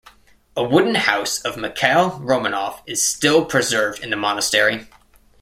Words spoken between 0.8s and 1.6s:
house of